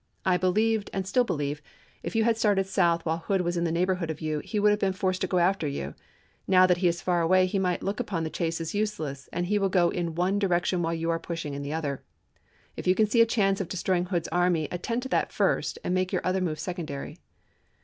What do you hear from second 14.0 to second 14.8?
Hood's army